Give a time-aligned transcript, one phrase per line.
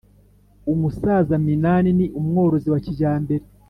[0.73, 3.43] umusaza minani ni umworozi wa kijyambere